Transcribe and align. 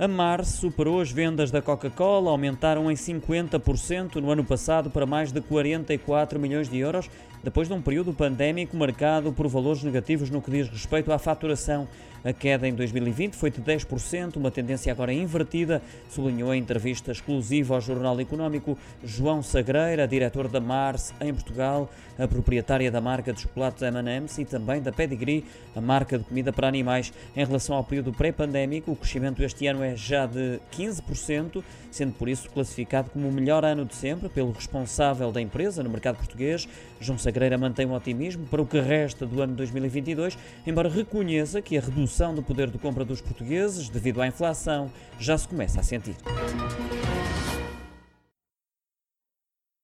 A 0.00 0.08
Mars 0.08 0.48
superou 0.48 0.98
as 0.98 1.12
vendas 1.12 1.50
da 1.50 1.60
Coca-Cola, 1.60 2.30
aumentaram 2.30 2.90
em 2.90 2.94
50% 2.94 4.14
no 4.14 4.30
ano 4.30 4.42
passado 4.42 4.88
para 4.88 5.04
mais 5.04 5.30
de 5.30 5.42
44 5.42 6.40
milhões 6.40 6.70
de 6.70 6.78
euros, 6.78 7.10
depois 7.44 7.68
de 7.68 7.74
um 7.74 7.82
período 7.82 8.14
pandémico 8.14 8.74
marcado 8.74 9.30
por 9.30 9.46
valores 9.46 9.82
negativos 9.82 10.30
no 10.30 10.40
que 10.40 10.50
diz 10.50 10.70
respeito 10.70 11.12
à 11.12 11.18
faturação. 11.18 11.86
A 12.22 12.34
queda 12.34 12.68
em 12.68 12.74
2020 12.74 13.34
foi 13.34 13.50
de 13.50 13.62
10%, 13.62 14.36
uma 14.36 14.50
tendência 14.50 14.92
agora 14.92 15.10
invertida, 15.10 15.80
sublinhou 16.10 16.54
em 16.54 16.60
entrevista 16.60 17.10
exclusiva 17.10 17.74
ao 17.74 17.80
Jornal 17.80 18.20
Económico 18.20 18.76
João 19.02 19.42
Sagreira, 19.42 20.06
diretor 20.06 20.46
da 20.46 20.60
Mars 20.60 21.14
em 21.18 21.32
Portugal, 21.32 21.90
a 22.18 22.28
proprietária 22.28 22.90
da 22.90 23.00
marca 23.00 23.32
de 23.32 23.40
chocolates 23.40 23.82
M&M's 23.82 24.36
e 24.36 24.44
também 24.44 24.82
da 24.82 24.92
Pedigree, 24.92 25.46
a 25.74 25.80
marca 25.80 26.18
de 26.18 26.24
comida 26.24 26.52
para 26.52 26.68
animais. 26.68 27.10
Em 27.34 27.44
relação 27.44 27.74
ao 27.74 27.84
período 27.84 28.12
pré-pandémico, 28.12 28.92
o 28.92 28.96
crescimento 28.96 29.42
este 29.42 29.66
ano 29.66 29.82
é 29.82 29.89
já 29.96 30.26
de 30.26 30.60
15%, 30.72 31.62
sendo 31.90 32.12
por 32.12 32.28
isso 32.28 32.48
classificado 32.50 33.10
como 33.10 33.28
o 33.28 33.32
melhor 33.32 33.64
ano 33.64 33.84
de 33.84 33.94
sempre 33.94 34.28
pelo 34.28 34.52
responsável 34.52 35.30
da 35.32 35.40
empresa 35.40 35.82
no 35.82 35.90
mercado 35.90 36.16
português. 36.16 36.68
João 37.00 37.18
Sagreira 37.18 37.56
mantém 37.58 37.86
o 37.86 37.92
otimismo 37.92 38.46
para 38.46 38.62
o 38.62 38.66
que 38.66 38.80
resta 38.80 39.26
do 39.26 39.40
ano 39.42 39.54
2022, 39.54 40.36
embora 40.66 40.88
reconheça 40.88 41.60
que 41.60 41.76
a 41.76 41.80
redução 41.80 42.34
do 42.34 42.42
poder 42.42 42.70
de 42.70 42.78
compra 42.78 43.04
dos 43.04 43.20
portugueses 43.20 43.88
devido 43.88 44.20
à 44.20 44.26
inflação 44.26 44.90
já 45.18 45.36
se 45.36 45.48
começa 45.48 45.80
a 45.80 45.82
sentir. 45.82 46.16